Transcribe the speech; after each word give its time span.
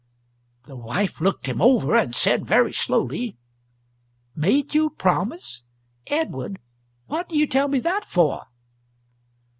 The 0.65 0.75
wife 0.75 1.21
looked 1.21 1.45
him 1.45 1.61
over, 1.61 1.95
and 1.95 2.15
said, 2.15 2.43
very 2.43 2.73
slowly: 2.73 3.37
"Made 4.35 4.73
you 4.73 4.89
promise? 4.89 5.61
Edward, 6.07 6.57
what 7.05 7.29
do 7.29 7.37
you 7.37 7.45
tell 7.45 7.67
me 7.67 7.79
that 7.81 8.05
for?" 8.09 8.47